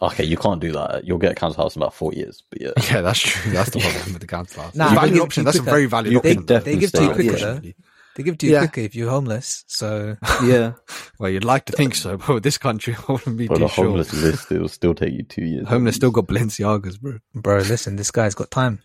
[0.02, 1.06] Okay, you can't do that.
[1.06, 2.42] You'll get a council house in about four years.
[2.50, 3.50] But yeah, Yeah, that's true.
[3.52, 4.74] That's the problem with the council house.
[4.74, 5.40] Nah, It's valid option.
[5.40, 6.36] you That's a very valid You option.
[6.36, 7.40] could definitely They give stay to you quicker it.
[7.40, 7.72] though.
[8.16, 8.58] They give to you Yeah.
[8.66, 9.64] quicker if you're homeless.
[9.66, 10.74] So yeah,
[11.18, 13.60] Well, you'd like to think so, but with this country, I wouldn't be For too
[13.62, 13.84] the sure.
[13.86, 15.66] homeless list, it'll still take you two years.
[15.66, 17.18] Homeless still got Balenciagas, bro.
[17.34, 18.80] bro, listen, this guy's got time.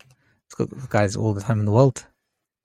[0.48, 2.06] He's got guys all the time in the world.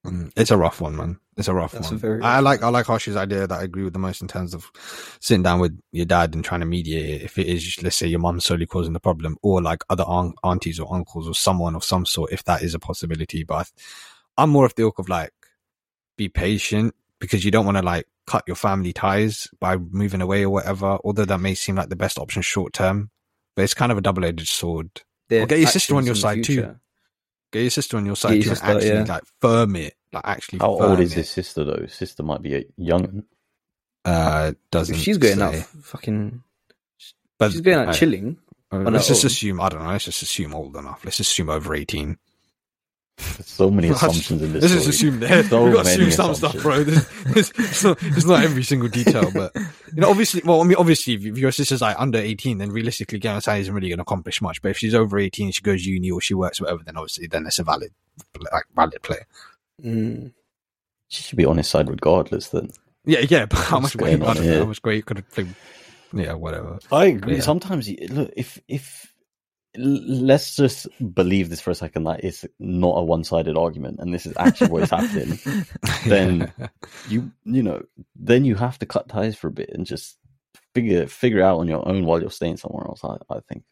[0.07, 1.19] Mm, It's a rough one, man.
[1.37, 1.95] It's a rough That's one.
[1.95, 4.21] a very I rough like I like Harsh's idea that I agree with the most
[4.21, 4.71] in terms of
[5.19, 7.21] sitting down with your dad and trying to mediate it.
[7.23, 10.35] If it is, let's say, your mum solely causing the problem, or like other aunt,
[10.45, 13.43] aunties or uncles or someone of some sort, if that is a possibility.
[13.43, 13.69] But
[14.37, 15.33] I, I'm more of the ilk of like
[16.17, 20.43] be patient because you don't want to like cut your family ties by moving away
[20.43, 20.97] or whatever.
[21.03, 23.11] Although that may seem like the best option short term,
[23.57, 24.89] but it's kind of a double edged sword.
[25.29, 26.75] Get your sister on your side too.
[27.51, 29.05] Get your sister on your side your to sister, actually yeah.
[29.07, 30.59] like firm it, like actually.
[30.59, 31.15] How old is it.
[31.17, 31.81] his sister though?
[31.83, 33.23] His sister might be a young.
[34.03, 35.65] Uh, doesn't If she's going out, say.
[35.81, 36.43] fucking,
[37.39, 38.37] But she's going out uh, chilling.
[38.71, 39.27] on let's just own.
[39.27, 39.61] assume.
[39.61, 39.89] I don't know.
[39.89, 41.03] Let's just assume old enough.
[41.03, 42.17] Let's assume over eighteen.
[43.17, 44.61] There's so many assumptions in this.
[44.63, 46.83] Let's just assume that So we got to many assume some stuff, bro.
[46.83, 50.41] This, this, it's, not, it's not every single detail, but you know, obviously.
[50.45, 53.57] Well, I mean, obviously, if if your sister's like under eighteen, then realistically, going outside
[53.61, 54.61] isn't really going to accomplish much.
[54.61, 57.45] But if she's over eighteen, she goes uni or she works whatever, then obviously, then
[57.47, 57.91] it's a valid,
[58.53, 59.19] like valid play.
[59.83, 60.33] Mm.
[61.07, 62.49] She should be on his side regardless.
[62.49, 62.69] Then
[63.05, 63.45] Yeah, yeah.
[63.45, 64.21] But how What's much weight?
[64.21, 64.59] I on don't know.
[64.59, 65.55] How much weight could have?
[66.13, 66.79] Yeah, whatever.
[66.91, 67.35] I agree.
[67.35, 67.41] Yeah.
[67.41, 69.11] Sometimes, look, if if
[69.77, 74.25] let's just believe this for a second, that it's not a one-sided argument, and this
[74.25, 75.37] is actually what is happening.
[76.07, 76.53] Then-
[77.09, 77.83] You you know,
[78.15, 80.17] then you have to cut ties for a bit and just
[80.73, 83.03] figure figure it out on your own while you're staying somewhere else.
[83.03, 83.63] I, I think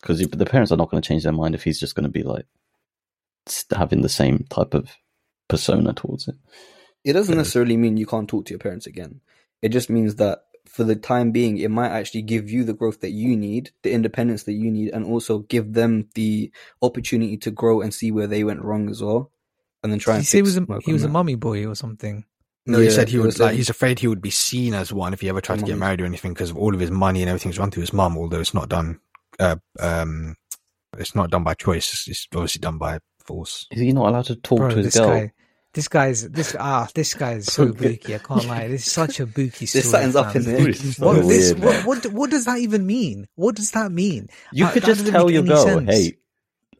[0.00, 2.10] because the parents are not going to change their mind if he's just going to
[2.10, 2.46] be like
[3.74, 4.90] having the same type of
[5.48, 6.34] persona towards it.
[7.04, 7.38] It doesn't Yeah.
[7.38, 9.20] necessarily mean you can't talk to your parents again.
[9.62, 13.00] It just means that for the time being, it might actually give you the growth
[13.00, 16.50] that you need, the independence that you need, and also give them the
[16.82, 19.30] opportunity to grow and see where they went wrong as well,
[19.82, 21.08] and then try Did and he say he fix- was a, he on was a
[21.08, 22.24] mummy boy or something?
[22.68, 23.54] No, he said he it would was, like.
[23.54, 26.00] He's afraid he would be seen as one if he ever tried to get married
[26.00, 28.18] or anything because of all of his money and everything's run through his mum.
[28.18, 28.98] Although it's not done,
[29.38, 30.34] uh, um,
[30.98, 31.92] it's not done by choice.
[31.92, 33.66] It's, it's obviously done by force.
[33.70, 35.08] Is he not allowed to talk Bro, to his this girl?
[35.08, 35.32] guy,
[35.74, 38.14] this guy's this ah, this guy is so booky.
[38.14, 38.68] I can't lie.
[38.68, 39.82] This is such a booky story.
[39.82, 40.68] There's something's up in there.
[40.68, 43.26] It's so What, this, what, what, what does that even mean?
[43.34, 44.28] What does that mean?
[44.52, 45.90] You That- could just doesn't tell make your girl, sense.
[45.90, 46.16] "Hey,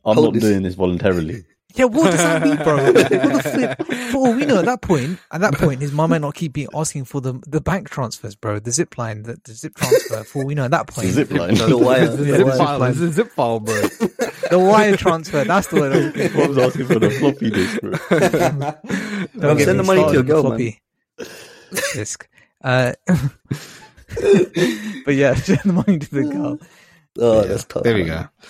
[0.05, 1.45] I'm Hold not this- doing this voluntarily."
[1.77, 2.77] Yeah, what does that mean, bro?
[2.85, 3.89] what the flip?
[4.11, 6.55] For all we know, at that point, at that point, his mum might not keep
[6.55, 8.59] being asking for the the bank transfers, bro.
[8.59, 10.25] The zip line, the, the zip transfer.
[10.25, 11.55] For all we know, at that point, Zip line.
[11.57, 12.57] The wire, The the zip wire.
[12.57, 12.83] file.
[12.85, 13.75] It's zip file, bro.
[14.51, 15.45] the wire transfer.
[15.45, 15.93] That's the word.
[15.93, 16.43] I was looking for.
[16.43, 19.41] I was asking for the floppy disk, bro.
[19.41, 20.59] Don't get Send the money to started your girl, the man.
[21.19, 22.29] floppy disk.
[22.65, 22.93] Uh,
[25.05, 26.59] but yeah, send the money to the girl.
[27.19, 27.47] Oh, Yeah.
[27.49, 27.83] that's tough.
[27.83, 28.23] There we man.
[28.41, 28.47] go.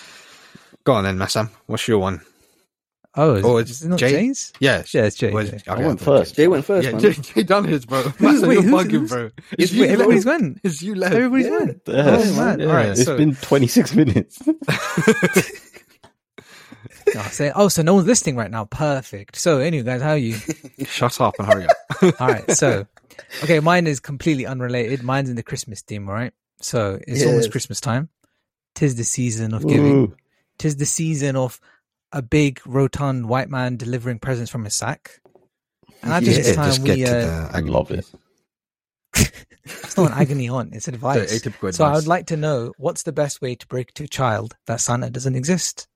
[0.85, 1.49] Go on then, Massam.
[1.65, 2.21] What's your one?
[3.17, 4.11] Oh, is, Oh, it- it's is it not Jay?
[4.11, 4.53] Jay's?
[4.59, 4.93] Yes.
[4.93, 5.31] Yeah, it's Jay.
[5.31, 5.55] Well, Jay.
[5.57, 6.35] okay, I went first.
[6.35, 7.01] Jay went first, Yeah, man.
[7.01, 8.03] Jay, Jay done his, bro.
[8.03, 9.29] Who's- wait, you're who's- bugging, who's- bro.
[9.57, 10.41] It's you Wait, everybody's left.
[10.41, 10.59] went.
[10.63, 11.15] It's you left.
[11.15, 11.57] Everybody's Yeah.
[11.57, 11.81] went.
[11.87, 12.31] Yes.
[12.31, 12.59] Oh man!
[12.59, 12.65] Yeah.
[12.67, 14.39] All right, It's so been 26 minutes.
[17.15, 18.65] No, I say, oh, so no one's listening right now.
[18.65, 19.37] Perfect.
[19.37, 20.35] So, anyway, guys, how are you?
[20.85, 21.77] Shut up and hurry up.
[22.19, 22.51] All right.
[22.51, 22.85] So,
[23.43, 25.03] okay, mine is completely unrelated.
[25.03, 26.09] Mine's in the Christmas theme.
[26.09, 26.33] All right.
[26.59, 28.09] So it's almost Christmas time.
[28.75, 29.85] Tis the season of giving.
[29.95, 30.15] Ooh.
[30.57, 31.61] Tis the season of
[32.17, 35.21] a big rotund white man delivering presents from his sack.
[36.01, 37.05] And I think Yeah, it's time just get we.
[37.05, 38.05] to Uh, the I love it.
[39.63, 40.71] it's not an agony on.
[40.73, 41.29] It's advice.
[41.31, 44.05] The atypical So I would like to know what's the best way to break to
[44.05, 45.87] a child that Santa doesn't exist.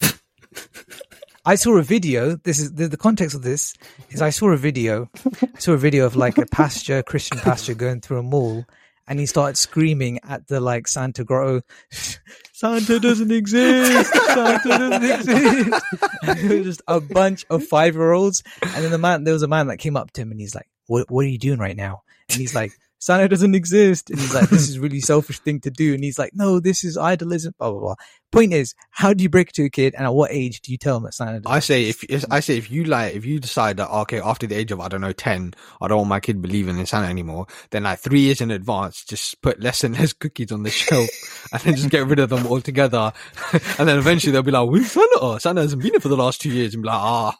[1.44, 2.36] I saw a video.
[2.36, 3.74] This is the, the context of this
[4.10, 5.10] is I saw a video.
[5.42, 8.64] I saw a video of like a pasture, Christian pasture, going through a mall,
[9.06, 11.62] and he started screaming at the like Santa grotto.
[12.52, 14.12] Santa doesn't exist.
[14.14, 15.84] Santa doesn't exist.
[16.22, 18.42] It was just a bunch of five year olds.
[18.62, 20.54] And then the man, there was a man that came up to him and he's
[20.54, 21.10] like, "What?
[21.10, 24.10] What are you doing right now?" And he's like, Santa doesn't exist.
[24.10, 25.92] And he's like, this is really selfish thing to do.
[25.92, 27.94] And he's like, no, this is idolism, blah, blah, blah.
[28.30, 29.96] Point is, how do you break it to a kid?
[29.96, 32.24] And at what age do you tell them that Santa doesn't I say if if-
[32.30, 34.86] I say if you like if you decide that okay after the age of I
[34.86, 38.20] don't know ten I don't want my kid believing in Santa anymore then like three
[38.20, 41.08] years in advance just put less and less cookies on the shelf
[41.52, 43.12] and then just get rid of them altogether
[43.78, 46.40] and then eventually they'll be like where's Santa Santa hasn't been here for the last
[46.40, 47.36] two years and be like ah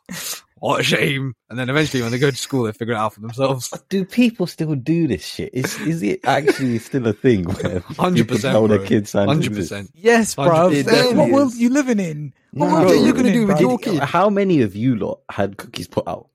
[0.62, 3.12] what a shame and then eventually when they go to school they figure it out
[3.14, 5.50] for themselves Do people still do this shit?
[5.52, 9.54] Is is it actually still a thing hundred people tell percent their kids Santa Hundred
[9.54, 9.90] percent.
[9.94, 10.70] Yes, bro.
[10.70, 12.32] What world are you living in?
[12.52, 12.72] What No.
[12.74, 13.60] world are you gonna do with bro?
[13.60, 14.02] your kid?
[14.02, 16.28] How many of you lot had cookies put out?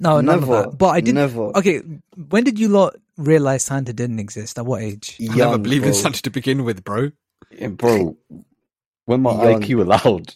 [0.00, 0.54] No, none Never.
[0.56, 0.78] of that.
[0.78, 1.16] But I didn't.
[1.16, 1.56] Never.
[1.58, 1.78] Okay,
[2.30, 4.58] when did you lot realize Santa didn't exist?
[4.58, 5.16] At what age?
[5.20, 5.94] I never Young, believed in.
[5.94, 7.10] Santa to begin with bro
[7.50, 8.16] Yeah, bro,
[9.06, 9.62] when my Young.
[9.62, 10.34] IQ allowed.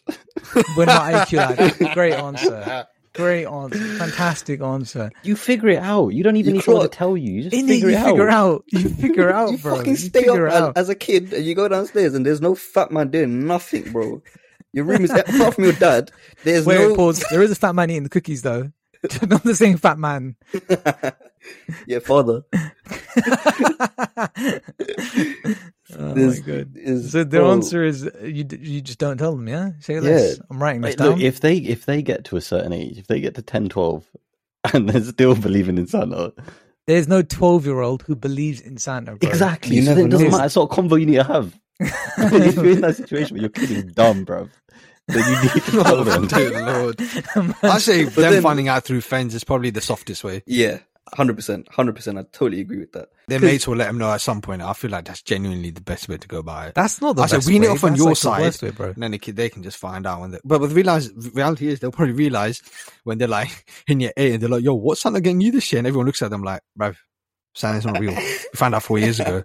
[0.77, 1.95] When my IQ allowed.
[1.95, 2.87] great answer.
[3.15, 3.79] Great answer.
[3.99, 5.11] Fantastic answer.
[5.23, 6.09] You figure it out.
[6.09, 7.33] You don't even You need someone to tell you.
[7.33, 8.65] You just In it, figure you it figure out.
[8.69, 9.77] You figure out, you bro.
[9.77, 10.69] fucking You stay figure up out.
[10.77, 13.93] as, as a kid and you go downstairs and there's no fat man doing nothing,
[13.93, 14.21] bro.
[14.73, 16.11] Your room is apart from your dad.
[16.43, 17.25] There's Wait, no pause.
[17.31, 18.73] There is a fat man eating the cookies though.
[19.27, 20.37] Not the same fat man.
[21.87, 22.43] yeah, father.
[25.99, 26.77] oh There's- my god.
[26.77, 27.53] is- So the bro.
[27.53, 29.71] answer is uh, you d- you just don't tell them, yeah?
[29.81, 30.41] Say less.
[30.51, 31.09] I'm writing this Wait, down.
[31.11, 33.69] look, if they if they get to a certain age, if they get to 10,
[33.69, 34.05] 12,
[34.73, 36.33] and they're still believing in Santa,
[36.87, 39.29] There's no 12 year old who believes in Santa, bro.
[39.29, 39.77] exactly.
[39.77, 40.31] You so it doesn't know.
[40.33, 40.47] matter.
[40.47, 41.59] It's what convo you need to have.
[41.81, 44.49] if you're in that situation where your kid is dumb, bro,
[45.09, 46.27] then you need to tell them.
[46.27, 47.01] dear lord
[47.63, 50.79] I say them then- finding out through friends is probably the softest way Yeah,
[51.15, 52.19] hundred percent, hundred percent.
[52.19, 53.09] I totally agree with that.
[53.29, 54.61] Their mates will let them know at some point.
[54.61, 56.75] I feel like that's genuinely the best way to go about it.
[56.75, 57.73] That's not the I said, best we need way.
[57.73, 58.41] off on That's your like the side.
[58.43, 58.87] worst way, bro.
[58.91, 61.69] And then the kid, they can just find out when they, but with realize, reality
[61.69, 62.61] is they'll probably realize
[63.05, 65.73] when they're like in your eight and they're like, yo, what's Santa getting you this
[65.73, 65.79] year?
[65.79, 66.97] And everyone looks at them like, bruv,
[67.55, 68.15] Santa's not real.
[68.55, 69.43] We found out four years ago.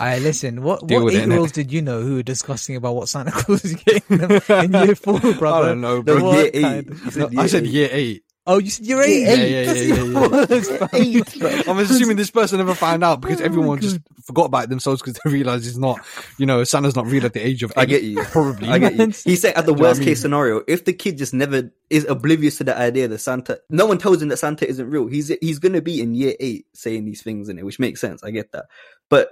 [0.00, 0.62] Alright, listen.
[0.62, 3.30] What Deal what eight year olds did you know who were discussing about what Santa
[3.30, 5.66] Claus is getting them in year four, brother?
[5.66, 6.32] I don't know, No, bro.
[6.34, 6.62] Year eight.
[6.62, 6.88] kind?
[7.04, 7.70] You said I said eight.
[7.70, 8.24] year eight.
[8.50, 9.22] Oh, you said you're eight.
[9.24, 10.88] Yeah, yeah, yeah, yeah, yeah.
[10.94, 11.68] Eight.
[11.68, 15.20] I'm assuming this person never found out because Oh everyone just forgot about themselves because
[15.22, 16.00] they realized it's not,
[16.38, 17.80] you know, Santa's not real at the age of eight.
[17.80, 18.22] I get you.
[18.24, 18.68] Probably.
[18.70, 19.06] I get you.
[19.24, 21.18] He said at the Do you know what worst I case scenario, if the kid
[21.18, 24.66] just never is oblivious to the idea that Santa, no one tells him that Santa
[24.66, 25.06] isn't real.
[25.08, 28.22] He's he's gonna be in year eight saying these things in it, which makes sense.
[28.24, 28.64] I get that,
[29.10, 29.30] but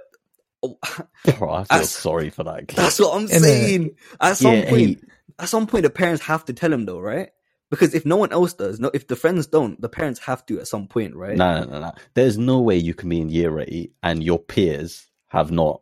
[0.61, 0.87] Bro, oh, I
[1.27, 2.67] feel That's- sorry for that.
[2.67, 2.77] kid.
[2.77, 3.95] that's what I'm saying.
[4.21, 5.03] At some Yeah, point, eight.
[5.39, 7.29] at some point, the parents have to tell him though, right?
[7.69, 10.59] Because if no one else does, no, if the friends don't, the parents have to
[10.59, 11.35] at some point, right?
[11.35, 11.91] No, no, no, no.
[12.13, 15.81] There's no way you can be in year eight and your peers have not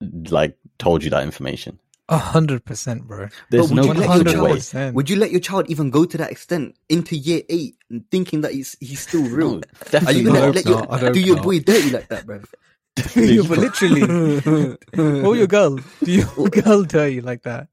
[0.00, 1.78] like told you that information.
[2.08, 3.28] A hundred percent, bro.
[3.50, 4.90] There's no would you let your child- way.
[4.90, 8.42] Would you let your child even go to that extent into year eight and thinking
[8.42, 9.52] that he's he's still real?
[9.52, 10.66] No, Are definitely you gonna let not.
[10.66, 11.44] Your, hope do your not.
[11.44, 12.40] boy dirty like that, bro?
[13.16, 14.02] Yeah, but literally,
[14.94, 15.76] what will your girl?
[16.02, 17.68] Do your girl tell you like that?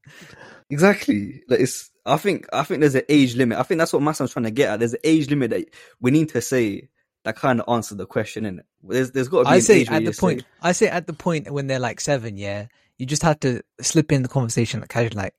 [0.70, 1.42] Exactly.
[1.48, 1.90] Like it's.
[2.04, 2.46] I think.
[2.52, 3.58] I think there's an age limit.
[3.58, 4.78] I think that's what Massam's trying to get at.
[4.80, 5.64] There's an age limit that
[6.00, 6.88] we need to say
[7.24, 8.44] that kind of answers the question.
[8.46, 9.50] In there's there's got to be.
[9.50, 10.44] I an say age at you the say- point.
[10.60, 12.36] I say at the point when they're like seven.
[12.36, 12.66] Yeah,
[12.98, 15.34] you just have to slip in the conversation like casually, like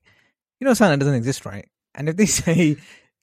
[0.60, 1.68] you know, Santa doesn't exist, right?
[1.94, 2.76] And if they say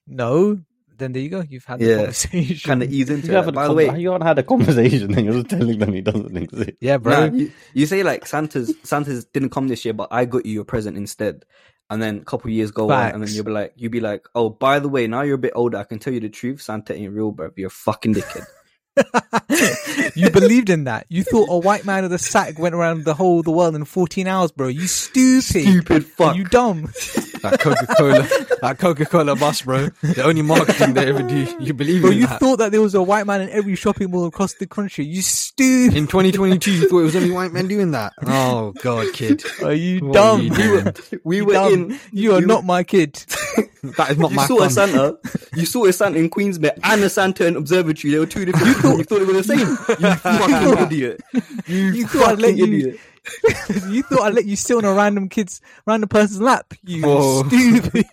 [0.08, 0.60] no,
[0.98, 1.42] then there you go.
[1.48, 1.96] You've had the Yeah.
[1.98, 2.68] conversation.
[2.70, 3.36] kind of ease into You it.
[3.38, 5.94] haven't, By the con- way, you haven't had a conversation and you're just telling them
[5.94, 6.72] he doesn't exist.
[6.80, 7.28] yeah, bro.
[7.28, 10.54] Nah, you, you say like Santa's Santa's didn't come this year, but I got you
[10.54, 11.44] your present instead.
[11.92, 14.00] And then a couple of years go on, and then you'll be like, you'll be
[14.00, 15.78] like, oh, by the way, now you're a bit older.
[15.78, 16.62] I can tell you the truth.
[16.62, 17.52] Santa ain't real, bro.
[17.58, 18.46] You're a fucking dickhead.
[20.16, 21.06] you believed in that.
[21.10, 23.84] You thought a white man with a sack went around the whole the world in
[23.84, 24.70] 14 hours, bro.
[24.70, 25.44] You stupid.
[25.44, 26.38] Stupid fuck.
[26.38, 26.92] You dumb.
[27.42, 28.22] That Coca Cola,
[28.62, 29.88] that Coca Cola bus, bro.
[30.02, 31.48] The only marketing they ever do.
[31.60, 32.40] You believe Bro, in you that?
[32.40, 35.06] thought that there was a white man in every shopping mall across the country.
[35.06, 35.98] You stupid.
[35.98, 38.14] in 2022, you thought it was only white men doing that.
[38.26, 40.40] Oh God, kid, Are you What dumb?
[40.40, 40.94] are you doing?
[41.24, 41.74] we You were dumb.
[41.74, 42.00] in.
[42.12, 43.14] You are you- not my kid.
[43.98, 44.70] that is not You my saw a.
[44.70, 45.18] Santa.
[45.56, 48.12] You saw a Santa in Queensmere and a Santa in Observatory.
[48.14, 48.68] They were two different.
[48.68, 49.60] You thought, you thought they were the same.
[50.02, 51.22] You fucking idiot.
[51.68, 53.00] You, You thought I'd fucking you- idiot.
[53.90, 56.74] you thought I'd let you sit on a random kid's, random person's lap.
[56.84, 57.44] You Whoa.
[57.48, 58.06] stupid.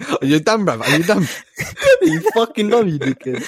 [0.22, 0.80] Are you dumb, bruv?
[0.80, 1.26] Are you dumb?
[2.02, 3.44] You fucking dumb, you dickhead.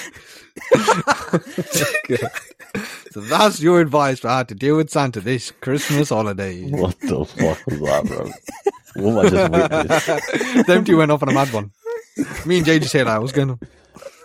[3.11, 6.69] So that's your advice for how to deal with Santa this Christmas holiday.
[6.69, 8.31] What the fuck was that, bro?
[8.95, 10.67] What have I just witnessed?
[10.67, 11.71] Them two went off on a mad one.
[12.45, 13.59] Me and Jay just said, like, what's going on?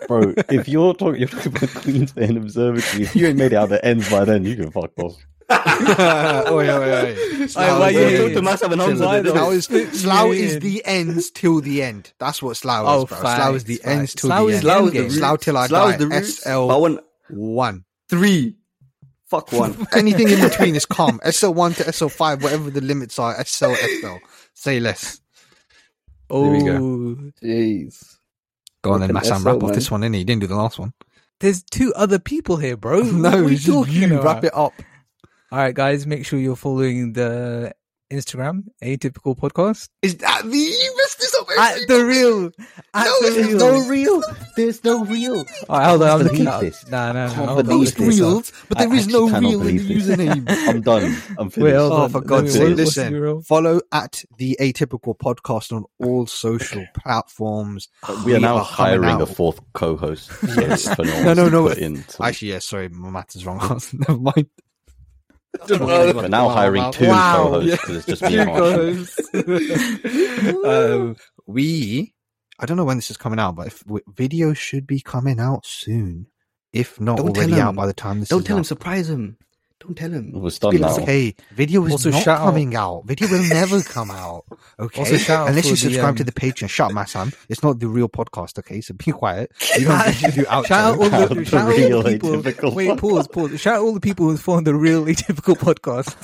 [0.06, 3.68] Bro, if you're talking, you're talking about Queensland Observatory, if you ain't made it out
[3.68, 5.16] the ends by then, you can fuck off.
[5.50, 7.46] Oi, oi, oi.
[7.48, 9.04] Slough why is you- the to Massam and Hamza.
[9.04, 9.56] Why they did Slough it.
[9.94, 12.12] is, Slough is the ends till the end.
[12.18, 13.18] That's what Slough Oh, is, bro.
[13.18, 14.62] Slough is the facts, ends till Slough the is end.
[14.62, 15.02] the Slough end is the game.
[15.08, 15.12] root.
[15.12, 15.98] Slough till I Slough is die.
[15.98, 16.42] the roots.
[16.42, 17.84] SL I want one.
[18.08, 18.56] three.
[19.26, 19.86] Fuck one.
[19.92, 21.18] Anything in between is calm.
[21.24, 24.16] SL1 to SL5, whatever the limits are, SL, SL.
[24.54, 25.20] Say less.
[26.28, 26.76] Oh, we go.
[26.76, 27.16] Oh.
[27.42, 28.16] Jeez.
[28.82, 29.44] Go on then, Fucking Massam.
[29.44, 30.18] Wrap SL, off this one, innit?
[30.18, 30.92] You didn't do the last one.
[31.40, 33.00] there's two other people here, bro.
[33.02, 34.06] no, what are we it's just talking you.
[34.20, 34.24] about?
[34.24, 34.72] Wrap it up.
[35.52, 37.72] All right, guys, make sure you're following the
[38.08, 39.88] Instagram, Atypical Podcast.
[40.00, 41.48] Is that the you messed this up?
[41.58, 42.46] At the real,
[42.94, 43.58] at No, the there's real.
[43.58, 44.22] no real.
[44.56, 45.44] There's no real.
[45.68, 46.60] All right, hold on, I'm Can't looking believe up.
[46.60, 46.88] this.
[46.88, 47.34] Nah, nah, nah.
[47.34, 49.76] Can't hold on, believe I'm Post this reels, but there I is no real in
[49.76, 50.44] the username.
[50.68, 51.02] I'm done.
[51.36, 51.56] I'm finished.
[51.58, 52.10] Wait, hold Oh, on.
[52.10, 52.60] for God's sake!
[52.62, 57.88] what- what's the Listen, follow at the Atypical Podcast on all social platforms.
[58.04, 60.30] Uh, we are now are coming hiring a fourth co-host.
[60.30, 60.86] So Yes.
[60.96, 61.68] no, No, no, to no.
[61.68, 63.58] Put in some- Actually, yeah, sorry, my math is wrong.
[63.92, 64.46] Never mind.
[65.68, 67.44] We're now hiring two Wow.
[67.48, 69.18] co-hosts because it's just me and Harsh.
[70.64, 72.14] um, we,
[72.58, 75.40] I don't know when this is coming out, but if, w- video should be coming
[75.40, 76.26] out soon.
[76.72, 77.76] If not Don't tell already out him.
[77.76, 78.64] by the time this Don't is tell him.
[78.64, 79.36] Surprise him.
[79.80, 80.32] Don't tell him.
[80.32, 80.88] We're done now.
[80.88, 81.00] up.
[81.02, 83.04] Okay, video is Also, not shout out- coming out.
[83.06, 84.44] Video will never come out.
[84.78, 86.68] Okay, Also, shout unless for you the, subscribe to um, the Patreon.
[86.70, 87.32] Shut up, my son.
[87.50, 88.58] It's not the real podcast.
[88.58, 89.50] Okay, so be quiet.
[89.78, 90.66] You don't get to do outro.
[90.66, 92.30] Shout out all How the, the shout out all real the people.
[92.30, 93.60] Atypical Wait, pause, pause.
[93.60, 96.14] Shout out all the people who found the real atypical podcast.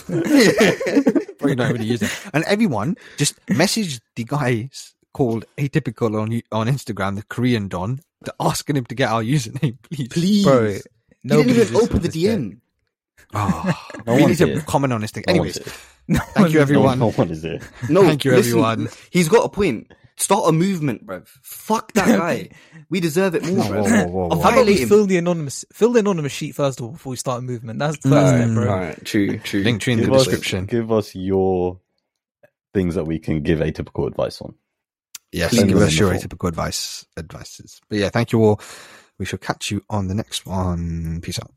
[1.39, 2.11] Probably not really use it.
[2.33, 8.01] And everyone, just message the guys called Atypical on on Instagram, the Korean Don,
[8.41, 10.09] asking him to get our username, please.
[10.09, 10.45] Please.
[10.45, 10.67] Bro,
[11.23, 12.39] He didn't even open the this yet.
[12.39, 12.61] DM.
[13.35, 13.73] Oh,
[14.07, 14.67] No we need to did.
[14.67, 15.25] comment on this thing.
[15.27, 15.59] No Anyways.
[16.09, 16.99] No thank you, everyone.
[16.99, 17.61] No, no one is here.
[17.89, 18.89] No, Thank you, listen, everyone.
[19.11, 19.93] He's got a point.
[20.19, 21.29] Start a movement, bruv.
[21.43, 22.49] Fuck that guy.
[22.89, 23.83] we deserve it more, Whoa, bruv.
[23.91, 24.29] whoa, whoa, whoa.
[24.31, 27.11] I'll How about we fill the anonymous fill the anonymous sheet first of all before
[27.11, 27.79] we start a movement?
[27.81, 28.69] That's the first step, bro.
[28.73, 29.63] Alright, true, true.
[29.63, 30.65] Link tree in the Give us, description.
[30.65, 31.81] give us your
[32.73, 34.55] things that we can give atypical advice on.
[35.33, 35.65] Yes, Please.
[35.65, 36.29] give us your Wonderful.
[36.31, 37.81] atypical advice, advices.
[37.91, 38.61] But yeah, thank you all.
[39.19, 41.21] We shall catch you on the next one.
[41.23, 41.51] Peace out.